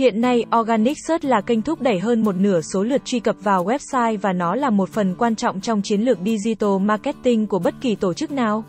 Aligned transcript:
Hiện 0.00 0.20
nay, 0.20 0.44
Organic 0.60 0.98
Search 1.08 1.24
là 1.24 1.40
kênh 1.40 1.62
thúc 1.62 1.80
đẩy 1.82 1.98
hơn 1.98 2.24
một 2.24 2.36
nửa 2.36 2.60
số 2.60 2.82
lượt 2.82 3.04
truy 3.04 3.20
cập 3.20 3.36
vào 3.42 3.64
website 3.64 4.18
và 4.18 4.32
nó 4.32 4.54
là 4.54 4.70
một 4.70 4.88
phần 4.88 5.14
quan 5.14 5.36
trọng 5.36 5.60
trong 5.60 5.82
chiến 5.82 6.00
lược 6.00 6.18
digital 6.24 6.78
marketing 6.80 7.46
của 7.46 7.58
bất 7.58 7.74
kỳ 7.80 7.94
tổ 7.94 8.12
chức 8.14 8.30
nào. 8.30 8.64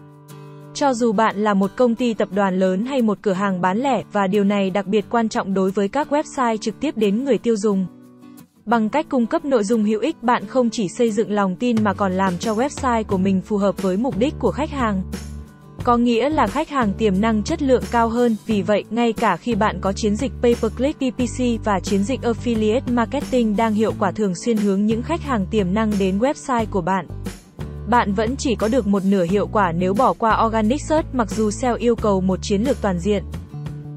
Cho 0.73 0.93
dù 0.93 1.11
bạn 1.11 1.43
là 1.43 1.53
một 1.53 1.71
công 1.75 1.95
ty 1.95 2.13
tập 2.13 2.29
đoàn 2.31 2.59
lớn 2.59 2.85
hay 2.85 3.01
một 3.01 3.17
cửa 3.21 3.33
hàng 3.33 3.61
bán 3.61 3.77
lẻ, 3.77 4.03
và 4.11 4.27
điều 4.27 4.43
này 4.43 4.69
đặc 4.69 4.87
biệt 4.87 5.05
quan 5.09 5.29
trọng 5.29 5.53
đối 5.53 5.71
với 5.71 5.87
các 5.87 6.11
website 6.11 6.57
trực 6.57 6.79
tiếp 6.79 6.97
đến 6.97 7.23
người 7.23 7.37
tiêu 7.37 7.55
dùng. 7.57 7.85
Bằng 8.65 8.89
cách 8.89 9.05
cung 9.09 9.25
cấp 9.25 9.45
nội 9.45 9.63
dung 9.63 9.83
hữu 9.83 9.99
ích, 9.99 10.23
bạn 10.23 10.45
không 10.47 10.69
chỉ 10.69 10.87
xây 10.97 11.11
dựng 11.11 11.31
lòng 11.31 11.55
tin 11.55 11.83
mà 11.83 11.93
còn 11.93 12.11
làm 12.11 12.37
cho 12.37 12.53
website 12.53 13.03
của 13.03 13.17
mình 13.17 13.41
phù 13.41 13.57
hợp 13.57 13.81
với 13.81 13.97
mục 13.97 14.17
đích 14.17 14.33
của 14.39 14.51
khách 14.51 14.69
hàng. 14.69 15.01
Có 15.83 15.97
nghĩa 15.97 16.29
là 16.29 16.47
khách 16.47 16.69
hàng 16.69 16.93
tiềm 16.97 17.21
năng 17.21 17.43
chất 17.43 17.61
lượng 17.61 17.83
cao 17.91 18.09
hơn, 18.09 18.35
vì 18.45 18.61
vậy, 18.61 18.83
ngay 18.89 19.13
cả 19.13 19.37
khi 19.37 19.55
bạn 19.55 19.77
có 19.81 19.93
chiến 19.93 20.15
dịch 20.15 20.31
pay-per-click 20.41 20.93
PPC 20.93 21.63
và 21.63 21.79
chiến 21.79 22.03
dịch 22.03 22.19
affiliate 22.21 22.81
marketing 22.91 23.55
đang 23.55 23.73
hiệu 23.73 23.93
quả 23.99 24.11
thường 24.11 24.35
xuyên 24.35 24.57
hướng 24.57 24.85
những 24.85 25.01
khách 25.01 25.21
hàng 25.21 25.45
tiềm 25.51 25.73
năng 25.73 25.91
đến 25.99 26.19
website 26.19 26.65
của 26.71 26.81
bạn. 26.81 27.07
Bạn 27.89 28.13
vẫn 28.13 28.35
chỉ 28.37 28.55
có 28.55 28.67
được 28.67 28.87
một 28.87 29.03
nửa 29.05 29.23
hiệu 29.23 29.47
quả 29.47 29.71
nếu 29.71 29.93
bỏ 29.93 30.13
qua 30.13 30.45
Organic 30.45 30.81
Search 30.81 31.15
mặc 31.15 31.29
dù 31.31 31.51
SEO 31.51 31.75
yêu 31.75 31.95
cầu 31.95 32.21
một 32.21 32.39
chiến 32.41 32.61
lược 32.61 32.81
toàn 32.81 32.99
diện. 32.99 33.23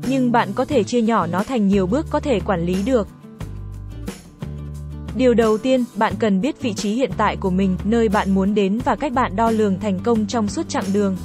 Nhưng 0.08 0.32
bạn 0.32 0.48
có 0.54 0.64
thể 0.64 0.84
chia 0.84 1.02
nhỏ 1.02 1.26
nó 1.26 1.42
thành 1.42 1.68
nhiều 1.68 1.86
bước 1.86 2.06
có 2.10 2.20
thể 2.20 2.40
quản 2.40 2.66
lý 2.66 2.82
được. 2.82 3.08
Điều 5.16 5.34
đầu 5.34 5.58
tiên, 5.58 5.84
bạn 5.96 6.12
cần 6.18 6.40
biết 6.40 6.62
vị 6.62 6.74
trí 6.74 6.90
hiện 6.90 7.10
tại 7.16 7.36
của 7.36 7.50
mình, 7.50 7.76
nơi 7.84 8.08
bạn 8.08 8.30
muốn 8.30 8.54
đến 8.54 8.80
và 8.84 8.96
cách 8.96 9.12
bạn 9.12 9.36
đo 9.36 9.50
lường 9.50 9.80
thành 9.80 10.00
công 10.04 10.26
trong 10.26 10.48
suốt 10.48 10.68
chặng 10.68 10.84
đường. 10.92 11.16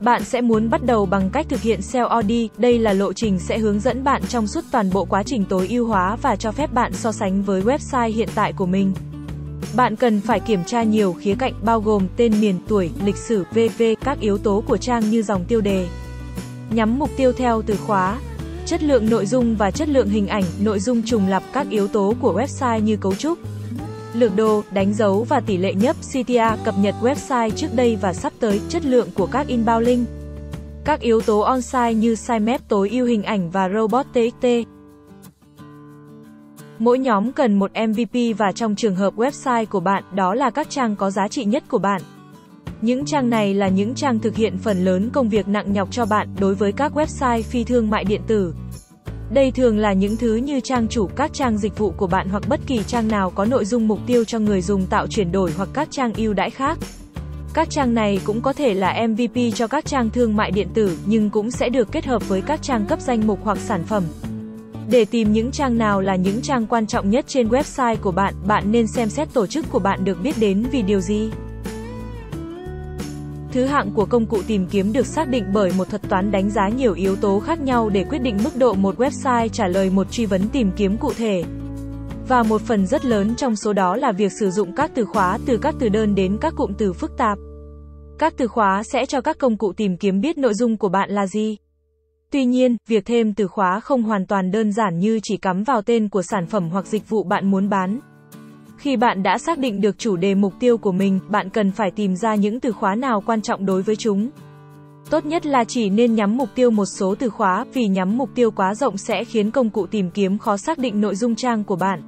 Bạn 0.00 0.24
sẽ 0.24 0.40
muốn 0.40 0.70
bắt 0.70 0.84
đầu 0.84 1.06
bằng 1.06 1.30
cách 1.30 1.46
thực 1.48 1.60
hiện 1.60 1.82
SEO 1.82 2.06
Audit, 2.06 2.50
đây 2.58 2.78
là 2.78 2.92
lộ 2.92 3.12
trình 3.12 3.38
sẽ 3.38 3.58
hướng 3.58 3.80
dẫn 3.80 4.04
bạn 4.04 4.22
trong 4.28 4.46
suốt 4.46 4.64
toàn 4.70 4.90
bộ 4.92 5.04
quá 5.04 5.22
trình 5.22 5.44
tối 5.44 5.66
ưu 5.68 5.86
hóa 5.86 6.16
và 6.22 6.36
cho 6.36 6.52
phép 6.52 6.72
bạn 6.72 6.92
so 6.92 7.12
sánh 7.12 7.42
với 7.42 7.62
website 7.62 8.12
hiện 8.12 8.28
tại 8.34 8.52
của 8.52 8.66
mình. 8.66 8.92
Bạn 9.76 9.96
cần 9.96 10.20
phải 10.20 10.40
kiểm 10.40 10.64
tra 10.64 10.82
nhiều 10.82 11.12
khía 11.12 11.34
cạnh 11.38 11.52
bao 11.62 11.80
gồm 11.80 12.06
tên 12.16 12.40
miền, 12.40 12.58
tuổi, 12.68 12.90
lịch 13.04 13.16
sử, 13.16 13.44
VV, 13.50 13.82
các 14.04 14.20
yếu 14.20 14.38
tố 14.38 14.62
của 14.66 14.76
trang 14.76 15.10
như 15.10 15.22
dòng 15.22 15.44
tiêu 15.44 15.60
đề. 15.60 15.86
Nhắm 16.70 16.98
mục 16.98 17.10
tiêu 17.16 17.32
theo 17.32 17.62
từ 17.62 17.76
khóa, 17.86 18.18
chất 18.66 18.82
lượng 18.82 19.10
nội 19.10 19.26
dung 19.26 19.56
và 19.56 19.70
chất 19.70 19.88
lượng 19.88 20.08
hình 20.08 20.28
ảnh, 20.28 20.44
nội 20.60 20.80
dung 20.80 21.02
trùng 21.02 21.28
lặp 21.28 21.42
các 21.52 21.66
yếu 21.70 21.88
tố 21.88 22.14
của 22.20 22.40
website 22.40 22.78
như 22.78 22.96
cấu 22.96 23.14
trúc, 23.14 23.38
lược 24.20 24.36
đồ, 24.36 24.62
đánh 24.70 24.94
dấu 24.94 25.24
và 25.28 25.40
tỷ 25.40 25.56
lệ 25.56 25.74
nhấp 25.74 25.96
CTA 25.96 26.56
cập 26.64 26.74
nhật 26.78 26.94
website 27.02 27.50
trước 27.50 27.74
đây 27.74 27.96
và 28.00 28.12
sắp 28.12 28.32
tới, 28.40 28.60
chất 28.68 28.84
lượng 28.84 29.08
của 29.14 29.26
các 29.26 29.46
inbound 29.46 29.86
link. 29.86 30.08
Các 30.84 31.00
yếu 31.00 31.20
tố 31.20 31.40
on-site 31.40 31.92
như 31.92 32.14
sitemap 32.14 32.68
tối 32.68 32.90
ưu 32.90 33.06
hình 33.06 33.22
ảnh 33.22 33.50
và 33.50 33.68
robot 33.68 34.06
TXT. 34.12 34.46
Mỗi 36.78 36.98
nhóm 36.98 37.32
cần 37.32 37.54
một 37.54 37.70
MVP 37.88 38.38
và 38.38 38.52
trong 38.52 38.76
trường 38.76 38.96
hợp 38.96 39.14
website 39.14 39.66
của 39.66 39.80
bạn, 39.80 40.04
đó 40.14 40.34
là 40.34 40.50
các 40.50 40.70
trang 40.70 40.96
có 40.96 41.10
giá 41.10 41.28
trị 41.28 41.44
nhất 41.44 41.64
của 41.68 41.78
bạn. 41.78 42.02
Những 42.80 43.04
trang 43.04 43.30
này 43.30 43.54
là 43.54 43.68
những 43.68 43.94
trang 43.94 44.18
thực 44.18 44.36
hiện 44.36 44.58
phần 44.58 44.84
lớn 44.84 45.10
công 45.12 45.28
việc 45.28 45.48
nặng 45.48 45.72
nhọc 45.72 45.88
cho 45.90 46.06
bạn 46.06 46.28
đối 46.40 46.54
với 46.54 46.72
các 46.72 46.92
website 46.96 47.42
phi 47.42 47.64
thương 47.64 47.90
mại 47.90 48.04
điện 48.04 48.20
tử. 48.26 48.54
Đây 49.30 49.50
thường 49.50 49.78
là 49.78 49.92
những 49.92 50.16
thứ 50.16 50.36
như 50.36 50.60
trang 50.60 50.88
chủ 50.88 51.06
các 51.16 51.32
trang 51.32 51.58
dịch 51.58 51.78
vụ 51.78 51.90
của 51.90 52.06
bạn 52.06 52.28
hoặc 52.28 52.42
bất 52.48 52.60
kỳ 52.66 52.82
trang 52.86 53.08
nào 53.08 53.30
có 53.30 53.44
nội 53.44 53.64
dung 53.64 53.88
mục 53.88 53.98
tiêu 54.06 54.24
cho 54.24 54.38
người 54.38 54.62
dùng 54.62 54.86
tạo 54.86 55.06
chuyển 55.06 55.32
đổi 55.32 55.52
hoặc 55.56 55.68
các 55.72 55.88
trang 55.90 56.12
ưu 56.16 56.32
đãi 56.32 56.50
khác. 56.50 56.78
Các 57.54 57.70
trang 57.70 57.94
này 57.94 58.20
cũng 58.24 58.40
có 58.40 58.52
thể 58.52 58.74
là 58.74 59.06
MVP 59.06 59.54
cho 59.54 59.66
các 59.66 59.84
trang 59.84 60.10
thương 60.10 60.36
mại 60.36 60.50
điện 60.50 60.68
tử, 60.74 60.98
nhưng 61.06 61.30
cũng 61.30 61.50
sẽ 61.50 61.68
được 61.68 61.92
kết 61.92 62.06
hợp 62.06 62.28
với 62.28 62.42
các 62.42 62.62
trang 62.62 62.86
cấp 62.86 63.00
danh 63.00 63.26
mục 63.26 63.38
hoặc 63.42 63.58
sản 63.58 63.84
phẩm. 63.84 64.04
Để 64.90 65.04
tìm 65.04 65.32
những 65.32 65.50
trang 65.50 65.78
nào 65.78 66.00
là 66.00 66.16
những 66.16 66.42
trang 66.42 66.66
quan 66.66 66.86
trọng 66.86 67.10
nhất 67.10 67.24
trên 67.28 67.48
website 67.48 67.96
của 67.96 68.12
bạn, 68.12 68.34
bạn 68.46 68.72
nên 68.72 68.86
xem 68.86 69.08
xét 69.08 69.28
tổ 69.32 69.46
chức 69.46 69.70
của 69.70 69.78
bạn 69.78 70.04
được 70.04 70.22
biết 70.22 70.38
đến 70.38 70.66
vì 70.72 70.82
điều 70.82 71.00
gì. 71.00 71.30
Thứ 73.56 73.64
hạng 73.64 73.90
của 73.94 74.04
công 74.06 74.26
cụ 74.26 74.38
tìm 74.46 74.66
kiếm 74.66 74.92
được 74.92 75.06
xác 75.06 75.28
định 75.28 75.44
bởi 75.52 75.72
một 75.76 75.90
thuật 75.90 76.02
toán 76.08 76.30
đánh 76.30 76.50
giá 76.50 76.68
nhiều 76.68 76.94
yếu 76.94 77.16
tố 77.16 77.40
khác 77.40 77.60
nhau 77.60 77.88
để 77.88 78.04
quyết 78.04 78.18
định 78.18 78.36
mức 78.44 78.56
độ 78.56 78.74
một 78.74 78.98
website 78.98 79.48
trả 79.48 79.66
lời 79.66 79.90
một 79.90 80.12
truy 80.12 80.26
vấn 80.26 80.48
tìm 80.52 80.70
kiếm 80.76 80.96
cụ 80.96 81.12
thể. 81.16 81.44
Và 82.28 82.42
một 82.42 82.60
phần 82.60 82.86
rất 82.86 83.04
lớn 83.04 83.34
trong 83.36 83.56
số 83.56 83.72
đó 83.72 83.96
là 83.96 84.12
việc 84.12 84.32
sử 84.40 84.50
dụng 84.50 84.74
các 84.76 84.90
từ 84.94 85.04
khóa 85.04 85.38
từ 85.46 85.58
các 85.58 85.74
từ 85.78 85.88
đơn 85.88 86.14
đến 86.14 86.38
các 86.40 86.54
cụm 86.56 86.72
từ 86.78 86.92
phức 86.92 87.16
tạp. 87.16 87.38
Các 88.18 88.34
từ 88.36 88.46
khóa 88.48 88.82
sẽ 88.82 89.06
cho 89.06 89.20
các 89.20 89.38
công 89.38 89.56
cụ 89.56 89.72
tìm 89.72 89.96
kiếm 89.96 90.20
biết 90.20 90.38
nội 90.38 90.54
dung 90.54 90.76
của 90.76 90.88
bạn 90.88 91.10
là 91.10 91.26
gì. 91.26 91.56
Tuy 92.30 92.44
nhiên, 92.44 92.76
việc 92.88 93.04
thêm 93.04 93.34
từ 93.34 93.46
khóa 93.46 93.80
không 93.80 94.02
hoàn 94.02 94.26
toàn 94.26 94.50
đơn 94.50 94.72
giản 94.72 94.98
như 94.98 95.20
chỉ 95.22 95.36
cắm 95.36 95.62
vào 95.62 95.82
tên 95.82 96.08
của 96.08 96.22
sản 96.22 96.46
phẩm 96.46 96.68
hoặc 96.70 96.86
dịch 96.86 97.08
vụ 97.08 97.24
bạn 97.24 97.50
muốn 97.50 97.68
bán. 97.68 98.00
Khi 98.86 98.96
bạn 98.96 99.22
đã 99.22 99.38
xác 99.38 99.58
định 99.58 99.80
được 99.80 99.98
chủ 99.98 100.16
đề 100.16 100.34
mục 100.34 100.54
tiêu 100.60 100.78
của 100.78 100.92
mình, 100.92 101.18
bạn 101.28 101.50
cần 101.50 101.72
phải 101.72 101.90
tìm 101.90 102.16
ra 102.16 102.34
những 102.34 102.60
từ 102.60 102.72
khóa 102.72 102.94
nào 102.94 103.22
quan 103.26 103.42
trọng 103.42 103.66
đối 103.66 103.82
với 103.82 103.96
chúng. 103.96 104.28
Tốt 105.10 105.26
nhất 105.26 105.46
là 105.46 105.64
chỉ 105.64 105.90
nên 105.90 106.14
nhắm 106.14 106.36
mục 106.36 106.48
tiêu 106.54 106.70
một 106.70 106.84
số 106.84 107.14
từ 107.18 107.28
khóa, 107.28 107.64
vì 107.74 107.86
nhắm 107.86 108.18
mục 108.18 108.30
tiêu 108.34 108.50
quá 108.50 108.74
rộng 108.74 108.96
sẽ 108.96 109.24
khiến 109.24 109.50
công 109.50 109.70
cụ 109.70 109.86
tìm 109.86 110.10
kiếm 110.10 110.38
khó 110.38 110.56
xác 110.56 110.78
định 110.78 111.00
nội 111.00 111.16
dung 111.16 111.34
trang 111.34 111.64
của 111.64 111.76
bạn. 111.76 112.02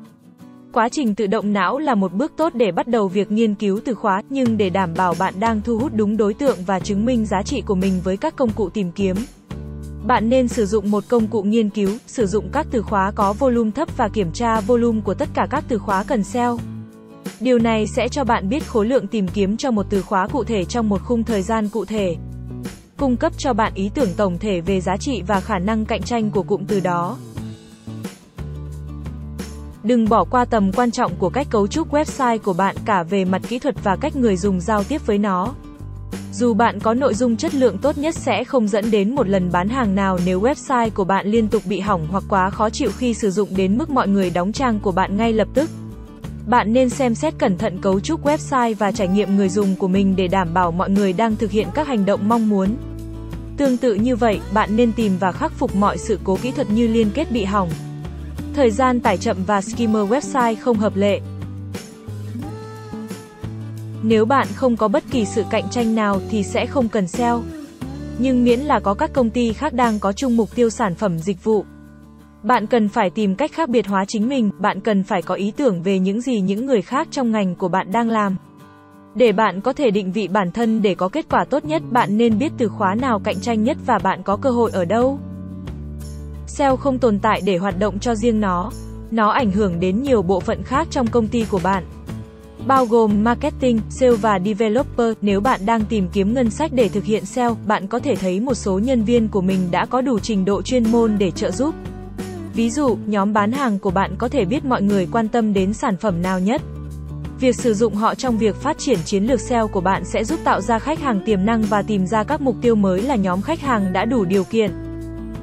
Quá 0.73 0.89
trình 0.89 1.15
tự 1.15 1.27
động 1.27 1.53
não 1.53 1.79
là 1.79 1.95
một 1.95 2.13
bước 2.13 2.33
tốt 2.37 2.55
để 2.55 2.73
bắt 2.73 2.89
đầu 2.89 3.09
việc 3.09 3.33
nghiên 3.33 3.55
cứu 3.55 3.81
từ 3.85 3.95
khóa, 3.95 4.23
nhưng 4.31 4.57
để 4.57 4.71
đảm 4.71 4.91
bảo 4.97 5.15
bạn 5.19 5.35
đang 5.41 5.61
thu 5.61 5.79
hút 5.79 5.93
đúng 5.95 6.17
đối 6.17 6.35
tượng 6.35 6.59
và 6.67 6.81
chứng 6.81 7.05
minh 7.05 7.27
giá 7.27 7.43
trị 7.43 7.61
của 7.67 7.75
mình 7.75 8.01
với 8.05 8.17
các 8.17 8.37
công 8.37 8.51
cụ 8.51 8.69
tìm 8.69 8.93
kiếm. 8.93 9.17
Bạn 10.09 10.29
nên 10.29 10.49
sử 10.49 10.67
dụng 10.67 10.91
một 10.91 11.05
công 11.09 11.27
cụ 11.27 11.43
nghiên 11.43 11.71
cứu, 11.71 11.91
sử 12.07 12.27
dụng 12.27 12.49
các 12.53 12.67
từ 12.71 12.83
khóa 12.83 13.11
có 13.11 13.33
volume 13.33 13.71
thấp 13.71 13.97
và 13.97 14.09
kiểm 14.09 14.33
tra 14.33 14.61
volume 14.61 15.01
của 15.05 15.15
tất 15.15 15.29
cả 15.35 15.47
các 15.51 15.65
từ 15.69 15.79
khóa 15.79 16.05
cần 16.05 16.25
SEO. 16.25 16.59
Điều 17.41 17.59
này 17.59 17.87
sẽ 17.87 18.09
cho 18.09 18.25
bạn 18.25 18.49
biết 18.49 18.67
khối 18.67 18.87
lượng 18.87 19.07
tìm 19.07 19.29
kiếm 19.29 19.57
cho 19.57 19.71
một 19.71 19.87
từ 19.91 20.03
khóa 20.03 20.29
cụ 20.29 20.45
thể 20.45 20.65
trong 20.65 20.89
một 20.89 21.03
khung 21.05 21.25
thời 21.25 21.43
gian 21.43 21.69
cụ 21.69 21.85
thể. 21.85 22.17
Cung 22.97 23.17
cấp 23.17 23.33
cho 23.39 23.53
bạn 23.53 23.73
ý 23.75 23.91
tưởng 23.95 24.09
tổng 24.17 24.39
thể 24.39 24.61
về 24.61 24.81
giá 24.81 24.97
trị 24.97 25.23
và 25.27 25.41
khả 25.41 25.59
năng 25.59 25.85
cạnh 25.85 26.03
tranh 26.03 26.31
của 26.31 26.43
cụm 26.43 26.65
từ 26.65 26.81
đó. 26.81 27.17
Đừng 29.83 30.09
bỏ 30.09 30.25
qua 30.25 30.45
tầm 30.45 30.73
quan 30.73 30.91
trọng 30.91 31.17
của 31.17 31.31
cách 31.31 31.47
cấu 31.51 31.67
trúc 31.67 31.93
website 31.93 32.39
của 32.39 32.53
bạn 32.53 32.77
cả 32.85 33.03
về 33.03 33.25
mặt 33.25 33.43
kỹ 33.49 33.59
thuật 33.59 33.75
và 33.85 33.97
cách 33.97 34.17
người 34.17 34.37
dùng 34.37 34.61
giao 34.61 34.85
tiếp 34.85 35.07
với 35.07 35.19
nó. 35.19 35.55
Dù 36.33 36.55
bạn 36.55 36.81
có 36.81 36.95
nội 36.95 37.15
dung 37.15 37.37
chất 37.37 37.55
lượng 37.55 37.79
tốt 37.79 37.99
nhất 37.99 38.15
sẽ 38.15 38.45
không 38.45 38.69
dẫn 38.69 38.91
đến 38.91 39.15
một 39.15 39.29
lần 39.29 39.53
bán 39.53 39.69
hàng 39.69 39.95
nào 39.95 40.19
nếu 40.27 40.41
website 40.41 40.91
của 40.91 41.05
bạn 41.05 41.27
liên 41.27 41.49
tục 41.49 41.63
bị 41.67 41.81
hỏng 41.81 42.07
hoặc 42.11 42.25
quá 42.29 42.51
khó 42.51 42.71
chịu 42.71 42.91
khi 42.99 43.15
sử 43.15 43.31
dụng 43.31 43.49
đến 43.57 43.79
mức 43.79 43.91
mọi 43.91 44.09
người 44.09 44.31
đóng 44.31 44.53
trang 44.53 44.81
của 44.81 44.93
bạn 44.93 45.17
ngay 45.17 45.33
lập 45.33 45.49
tức. 45.55 45.71
Bạn 46.47 46.73
nên 46.73 46.89
xem 46.89 47.15
xét 47.15 47.35
cẩn 47.39 47.59
thận 47.59 47.79
cấu 47.81 48.01
trúc 48.01 48.27
website 48.27 48.75
và 48.75 48.93
trải 48.93 49.09
nghiệm 49.09 49.37
người 49.37 49.49
dùng 49.49 49.77
của 49.77 49.89
mình 49.89 50.17
để 50.17 50.29
đảm 50.29 50.55
bảo 50.55 50.73
mọi 50.73 50.91
người 50.91 51.13
đang 51.13 51.37
thực 51.37 51.51
hiện 51.51 51.69
các 51.75 51.87
hành 51.89 52.07
động 52.07 52.29
mong 52.29 52.49
muốn. 52.49 52.77
Tương 53.57 53.77
tự 53.77 53.95
như 53.95 54.17
vậy, 54.17 54.41
bạn 54.55 54.77
nên 54.77 54.93
tìm 54.93 55.13
và 55.21 55.33
khắc 55.33 55.53
phục 55.53 55.77
mọi 55.77 55.99
sự 55.99 56.19
cố 56.25 56.39
kỹ 56.43 56.51
thuật 56.51 56.71
như 56.71 56.87
liên 56.89 57.11
kết 57.15 57.33
bị 57.33 57.45
hỏng, 57.45 57.71
thời 58.55 58.71
gian 58.71 59.01
tải 59.01 59.17
chậm 59.17 59.37
và 59.47 59.61
skimmer 59.61 60.03
website 60.03 60.57
không 60.61 60.77
hợp 60.77 60.97
lệ. 60.97 61.21
Nếu 64.03 64.25
bạn 64.25 64.47
không 64.55 64.77
có 64.77 64.89
bất 64.89 65.05
kỳ 65.11 65.25
sự 65.25 65.45
cạnh 65.51 65.65
tranh 65.71 65.95
nào 65.95 66.21
thì 66.31 66.43
sẽ 66.43 66.67
không 66.67 66.89
cần 66.89 67.09
SEO. 67.09 67.43
Nhưng 68.19 68.45
miễn 68.45 68.61
là 68.61 68.81
có 68.81 68.95
các 68.95 69.13
công 69.13 69.31
ty 69.31 69.53
khác 69.53 69.73
đang 69.73 69.99
có 69.99 70.13
chung 70.13 70.37
mục 70.37 70.55
tiêu 70.55 70.71
sản 70.71 70.95
phẩm 70.95 71.19
dịch 71.19 71.45
vụ. 71.45 71.65
Bạn 72.43 72.67
cần 72.67 72.89
phải 72.89 73.11
tìm 73.11 73.35
cách 73.35 73.53
khác 73.53 73.69
biệt 73.69 73.87
hóa 73.87 74.05
chính 74.09 74.29
mình, 74.29 74.51
bạn 74.59 74.81
cần 74.81 75.03
phải 75.03 75.23
có 75.23 75.35
ý 75.35 75.51
tưởng 75.51 75.83
về 75.83 75.99
những 75.99 76.21
gì 76.21 76.41
những 76.41 76.67
người 76.67 76.83
khác 76.83 77.09
trong 77.11 77.31
ngành 77.31 77.55
của 77.55 77.69
bạn 77.69 77.93
đang 77.93 78.11
làm. 78.11 78.37
Để 79.15 79.33
bạn 79.33 79.61
có 79.61 79.73
thể 79.73 79.91
định 79.91 80.13
vị 80.13 80.29
bản 80.29 80.51
thân 80.51 80.83
để 80.83 80.95
có 80.95 81.09
kết 81.09 81.27
quả 81.31 81.45
tốt 81.45 81.65
nhất, 81.65 81.83
bạn 81.91 82.19
nên 82.19 82.39
biết 82.39 82.53
từ 82.59 82.69
khóa 82.69 82.95
nào 82.95 83.21
cạnh 83.25 83.41
tranh 83.41 83.65
nhất 83.65 83.77
và 83.87 83.99
bạn 83.99 84.23
có 84.23 84.37
cơ 84.37 84.51
hội 84.51 84.71
ở 84.75 84.85
đâu. 84.85 85.19
SEO 86.47 86.77
không 86.77 86.99
tồn 86.99 87.19
tại 87.19 87.41
để 87.45 87.57
hoạt 87.57 87.79
động 87.79 87.99
cho 87.99 88.15
riêng 88.15 88.41
nó. 88.41 88.71
Nó 89.11 89.31
ảnh 89.31 89.51
hưởng 89.51 89.81
đến 89.81 90.03
nhiều 90.03 90.23
bộ 90.23 90.41
phận 90.41 90.63
khác 90.63 90.89
trong 90.91 91.07
công 91.07 91.29
ty 91.29 91.45
của 91.51 91.61
bạn 91.63 91.85
bao 92.67 92.87
gồm 92.87 93.25
marketing, 93.25 93.81
sale 93.91 94.13
và 94.13 94.39
developer. 94.45 95.13
Nếu 95.21 95.41
bạn 95.41 95.61
đang 95.67 95.85
tìm 95.85 96.09
kiếm 96.13 96.35
ngân 96.35 96.51
sách 96.51 96.71
để 96.75 96.89
thực 96.89 97.05
hiện 97.05 97.25
SEO, 97.25 97.57
bạn 97.67 97.87
có 97.87 97.99
thể 97.99 98.17
thấy 98.17 98.41
một 98.41 98.55
số 98.55 98.79
nhân 98.79 99.05
viên 99.05 99.29
của 99.29 99.41
mình 99.41 99.71
đã 99.71 99.87
có 99.87 100.01
đủ 100.01 100.19
trình 100.19 100.45
độ 100.45 100.63
chuyên 100.63 100.93
môn 100.93 101.19
để 101.19 101.31
trợ 101.31 101.51
giúp. 101.51 101.75
Ví 102.55 102.71
dụ, 102.71 102.99
nhóm 103.07 103.33
bán 103.33 103.53
hàng 103.53 103.79
của 103.79 103.91
bạn 103.91 104.15
có 104.19 104.29
thể 104.29 104.45
biết 104.45 104.65
mọi 104.65 104.83
người 104.83 105.09
quan 105.13 105.29
tâm 105.29 105.53
đến 105.53 105.73
sản 105.73 105.97
phẩm 105.97 106.23
nào 106.23 106.41
nhất. 106.41 106.63
Việc 107.41 107.57
sử 107.57 107.75
dụng 107.75 107.95
họ 107.95 108.15
trong 108.15 108.39
việc 108.39 108.57
phát 108.57 108.79
triển 108.79 108.99
chiến 109.05 109.25
lược 109.25 109.41
SEO 109.41 109.69
của 109.69 109.81
bạn 109.81 110.05
sẽ 110.05 110.25
giúp 110.25 110.41
tạo 110.45 110.61
ra 110.61 110.79
khách 110.79 111.01
hàng 111.01 111.21
tiềm 111.27 111.47
năng 111.47 111.63
và 111.63 111.83
tìm 111.83 112.07
ra 112.07 112.25
các 112.25 112.41
mục 112.41 112.57
tiêu 112.63 112.75
mới 112.75 113.03
là 113.03 113.17
nhóm 113.17 113.43
khách 113.43 113.61
hàng 113.61 113.93
đã 113.93 114.05
đủ 114.05 114.25
điều 114.25 114.45
kiện. 114.45 114.71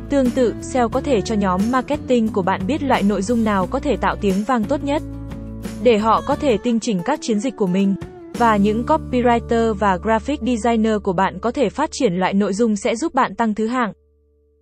Tương 0.09 0.31
tự, 0.31 0.55
SEO 0.61 0.89
có 0.89 1.01
thể 1.01 1.21
cho 1.21 1.35
nhóm 1.35 1.61
marketing 1.71 2.27
của 2.27 2.41
bạn 2.41 2.67
biết 2.67 2.83
loại 2.83 3.03
nội 3.03 3.21
dung 3.21 3.43
nào 3.43 3.67
có 3.67 3.79
thể 3.79 3.97
tạo 3.97 4.15
tiếng 4.15 4.43
vang 4.43 4.63
tốt 4.63 4.83
nhất 4.83 5.01
để 5.85 5.97
họ 5.97 6.21
có 6.25 6.35
thể 6.35 6.57
tinh 6.57 6.79
chỉnh 6.79 6.99
các 7.05 7.19
chiến 7.21 7.39
dịch 7.39 7.55
của 7.55 7.67
mình. 7.67 7.95
Và 8.37 8.57
những 8.57 8.83
copywriter 8.87 9.73
và 9.73 9.97
graphic 10.03 10.39
designer 10.39 10.93
của 11.03 11.13
bạn 11.13 11.39
có 11.41 11.51
thể 11.51 11.69
phát 11.69 11.89
triển 11.91 12.13
loại 12.13 12.33
nội 12.33 12.53
dung 12.53 12.75
sẽ 12.75 12.95
giúp 12.95 13.13
bạn 13.13 13.35
tăng 13.35 13.55
thứ 13.55 13.67
hạng. 13.67 13.93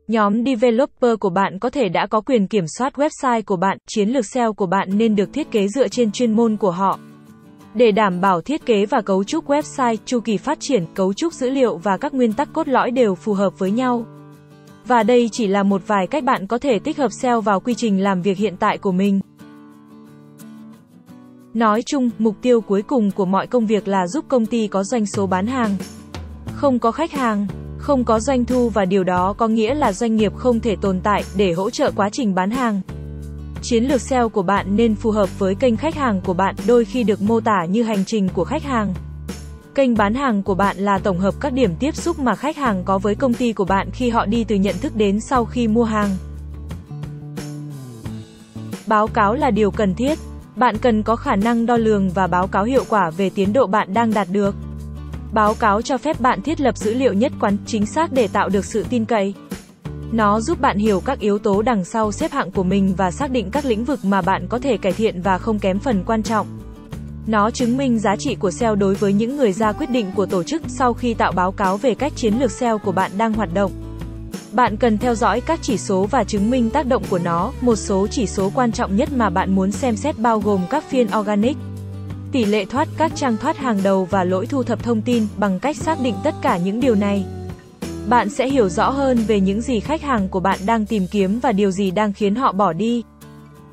Nhóm 0.08 0.46
developer 0.46 1.20
của 1.20 1.30
bạn 1.30 1.60
có 1.60 1.70
thể 1.70 1.90
đã 1.90 2.08
có 2.08 2.22
quyền 2.22 2.48
kiểm 2.48 2.64
soát 2.78 2.94
website 2.96 3.42
của 3.46 3.56
bạn, 3.56 3.78
chiến 3.88 4.10
lược 4.10 4.26
SEO 4.26 4.54
của 4.54 4.66
bạn 4.66 4.98
nên 4.98 5.16
được 5.16 5.34
thiết 5.34 5.52
kế 5.52 5.68
dựa 5.68 5.88
trên 5.88 6.12
chuyên 6.12 6.32
môn 6.32 6.58
của 6.58 6.72
họ. 6.72 7.00
Để 7.74 7.92
đảm 7.92 8.22
bảo 8.22 8.42
thiết 8.42 8.66
kế 8.66 8.86
và 8.86 9.02
cấu 9.02 9.24
trúc 9.24 9.48
website, 9.48 9.98
chu 10.06 10.20
kỳ 10.20 10.38
phát 10.38 10.60
triển, 10.60 10.86
cấu 10.94 11.14
trúc 11.14 11.34
dữ 11.34 11.50
liệu 11.50 11.78
và 11.78 11.98
các 11.98 12.14
nguyên 12.14 12.34
tắc 12.34 12.54
cốt 12.54 12.68
lõi 12.68 12.92
đều 12.92 13.16
phù 13.16 13.34
hợp 13.34 13.60
với 13.60 13.72
nhau. 13.72 14.06
Và 14.88 15.04
đây 15.04 15.30
chỉ 15.32 15.48
là 15.48 15.64
một 15.64 15.82
vài 15.88 16.08
cách 16.08 16.24
bạn 16.24 16.48
có 16.48 16.58
thể 16.58 16.80
tích 16.80 16.98
hợp 16.98 17.12
SEO 17.22 17.42
vào 17.42 17.60
quy 17.60 17.74
trình 17.74 18.04
làm 18.04 18.22
việc 18.22 18.38
hiện 18.38 18.56
tại 18.60 18.78
của 18.78 18.92
mình. 18.92 19.20
Nói 21.54 21.84
chung, 21.86 22.10
mục 22.20 22.36
tiêu 22.42 22.62
cuối 22.62 22.82
cùng 22.82 23.12
của 23.12 23.26
mọi 23.26 23.48
công 23.48 23.66
việc 23.66 23.88
là 23.88 24.08
giúp 24.08 24.26
công 24.28 24.46
ty 24.46 24.68
có 24.68 24.84
doanh 24.84 25.06
số 25.06 25.28
bán 25.28 25.48
hàng. 25.48 25.76
Không 26.54 26.80
có 26.80 26.92
khách 26.92 27.12
hàng, 27.12 27.48
không 27.78 28.04
có 28.04 28.20
doanh 28.20 28.46
thu 28.46 28.70
và 28.70 28.86
điều 28.86 29.04
đó 29.04 29.34
có 29.34 29.48
nghĩa 29.48 29.74
là 29.74 29.94
doanh 29.94 30.16
nghiệp 30.16 30.36
không 30.36 30.60
thể 30.60 30.76
tồn 30.76 31.00
tại 31.04 31.24
để 31.36 31.54
hỗ 31.54 31.70
trợ 31.70 31.92
quá 31.96 32.10
trình 32.10 32.36
bán 32.36 32.52
hàng. 32.52 32.82
Chiến 33.62 33.84
lược 33.84 34.02
SEO 34.02 34.30
của 34.30 34.42
bạn 34.42 34.76
nên 34.76 34.96
phù 34.96 35.12
hợp 35.12 35.40
với 35.40 35.56
kênh 35.56 35.78
khách 35.78 35.96
hàng 35.96 36.22
của 36.22 36.34
bạn, 36.34 36.56
đôi 36.68 36.86
khi 36.86 37.04
được 37.04 37.22
mô 37.22 37.40
tả 37.40 37.66
như 37.66 37.84
hành 37.84 38.06
trình 38.06 38.30
của 38.34 38.44
khách 38.44 38.64
hàng. 38.64 38.94
Kênh 39.76 39.98
bán 39.98 40.14
hàng 40.14 40.44
của 40.44 40.56
bạn 40.56 40.78
là 40.78 40.98
tổng 40.98 41.20
hợp 41.20 41.34
các 41.40 41.54
điểm 41.54 41.76
tiếp 41.80 41.96
xúc 41.96 42.20
mà 42.20 42.36
khách 42.36 42.58
hàng 42.58 42.84
có 42.86 42.98
với 42.98 43.16
công 43.16 43.34
ty 43.34 43.54
của 43.54 43.66
bạn 43.66 43.90
khi 43.92 44.10
họ 44.10 44.26
đi 44.26 44.44
từ 44.44 44.56
nhận 44.56 44.76
thức 44.82 44.96
đến 44.96 45.20
sau 45.20 45.46
khi 45.46 45.68
mua 45.68 45.84
hàng. 45.84 46.10
Báo 48.88 49.08
cáo 49.08 49.34
là 49.34 49.52
điều 49.52 49.72
cần 49.72 49.96
thiết. 49.96 50.20
Bạn 50.56 50.78
cần 50.78 51.04
có 51.04 51.16
khả 51.16 51.36
năng 51.36 51.66
đo 51.66 51.78
lường 51.78 52.10
và 52.10 52.28
báo 52.28 52.48
cáo 52.48 52.64
hiệu 52.64 52.84
quả 52.90 53.10
về 53.10 53.30
tiến 53.30 53.54
độ 53.54 53.68
bạn 53.68 53.94
đang 53.94 54.14
đạt 54.14 54.28
được. 54.32 54.56
Báo 55.32 55.54
cáo 55.54 55.82
cho 55.82 55.98
phép 55.98 56.22
bạn 56.22 56.42
thiết 56.42 56.62
lập 56.62 56.78
dữ 56.78 56.94
liệu 56.94 57.14
nhất 57.14 57.32
quán, 57.40 57.58
chính 57.66 57.86
xác 57.86 58.14
để 58.14 58.28
tạo 58.28 58.50
được 58.50 58.66
sự 58.66 58.86
tin 58.90 59.06
cậy. 59.06 59.34
Nó 60.12 60.42
giúp 60.42 60.62
bạn 60.62 60.78
hiểu 60.78 61.02
các 61.06 61.20
yếu 61.20 61.40
tố 61.40 61.62
đằng 61.62 61.86
sau 61.86 62.12
xếp 62.12 62.32
hạng 62.32 62.52
của 62.52 62.64
mình 62.64 62.94
và 62.98 63.12
xác 63.12 63.32
định 63.32 63.52
các 63.52 63.66
lĩnh 63.66 63.86
vực 63.86 64.00
mà 64.04 64.22
bạn 64.22 64.48
có 64.50 64.60
thể 64.60 64.78
cải 64.78 64.92
thiện 64.92 65.22
và 65.22 65.38
không 65.38 65.60
kém 65.60 65.80
phần 65.80 66.04
quan 66.06 66.24
trọng. 66.24 66.48
Nó 67.28 67.52
chứng 67.52 67.78
minh 67.78 68.00
giá 68.00 68.16
trị 68.16 68.36
của 68.36 68.52
SEO 68.52 68.76
đối 68.76 68.96
với 68.96 69.14
những 69.14 69.38
người 69.38 69.52
ra 69.54 69.72
quyết 69.72 69.90
định 69.90 70.12
của 70.16 70.26
tổ 70.26 70.44
chức 70.44 70.62
sau 70.68 70.94
khi 70.94 71.14
tạo 71.14 71.32
báo 71.32 71.52
cáo 71.52 71.78
về 71.78 71.96
cách 71.96 72.14
chiến 72.16 72.34
lược 72.40 72.52
SEO 72.52 72.78
của 72.78 72.92
bạn 72.92 73.12
đang 73.18 73.34
hoạt 73.34 73.50
động. 73.54 73.72
Bạn 74.54 74.78
cần 74.78 74.98
theo 74.98 75.16
dõi 75.16 75.42
các 75.42 75.60
chỉ 75.62 75.78
số 75.78 76.08
và 76.12 76.24
chứng 76.24 76.50
minh 76.50 76.70
tác 76.70 76.88
động 76.88 77.04
của 77.10 77.20
nó. 77.20 77.52
Một 77.62 77.76
số 77.76 78.08
chỉ 78.08 78.26
số 78.26 78.52
quan 78.56 78.72
trọng 78.72 78.96
nhất 78.96 79.10
mà 79.16 79.30
bạn 79.30 79.56
muốn 79.56 79.72
xem 79.72 79.96
xét 79.96 80.20
bao 80.20 80.40
gồm 80.40 80.62
các 80.70 80.84
phiên 80.90 81.08
organic, 81.20 81.58
tỷ 82.32 82.46
lệ 82.46 82.66
thoát 82.66 82.88
các 82.98 83.12
trang 83.16 83.38
thoát 83.38 83.58
hàng 83.58 83.80
đầu 83.84 84.08
và 84.12 84.24
lỗi 84.24 84.46
thu 84.46 84.64
thập 84.64 84.84
thông 84.84 85.02
tin. 85.02 85.28
Bằng 85.38 85.60
cách 85.60 85.76
xác 85.76 85.98
định 86.04 86.16
tất 86.24 86.36
cả 86.42 86.58
những 86.58 86.80
điều 86.80 86.96
này, 86.96 87.26
bạn 88.10 88.30
sẽ 88.30 88.50
hiểu 88.50 88.70
rõ 88.70 88.90
hơn 88.90 89.18
về 89.28 89.40
những 89.40 89.62
gì 89.62 89.80
khách 89.80 90.02
hàng 90.02 90.30
của 90.30 90.40
bạn 90.40 90.60
đang 90.66 90.86
tìm 90.86 91.08
kiếm 91.12 91.40
và 91.40 91.52
điều 91.52 91.72
gì 91.72 91.92
đang 91.92 92.14
khiến 92.14 92.36
họ 92.36 92.52
bỏ 92.52 92.74
đi. 92.74 93.04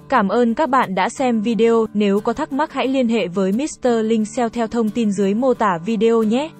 Cảm 0.09 0.29
ơn 0.29 0.55
các 0.55 0.69
bạn 0.69 0.95
đã 0.95 1.09
xem 1.09 1.43
video, 1.43 1.87
nếu 1.95 2.21
có 2.21 2.33
thắc 2.33 2.53
mắc 2.53 2.73
hãy 2.73 2.89
liên 2.89 3.09
hệ 3.09 3.29
với 3.29 3.53
Mr. 3.53 3.89
Linh 4.03 4.25
SEO 4.25 4.49
theo 4.49 4.67
thông 4.67 4.91
tin 4.91 5.13
dưới 5.13 5.35
mô 5.35 5.55
tả 5.55 5.79
video 5.87 6.23
nhé. 6.23 6.51